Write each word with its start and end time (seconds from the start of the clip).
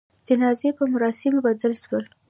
جنازې 0.27 0.69
په 0.77 0.83
مراسموبدل 0.93 1.73
سول. 1.83 2.05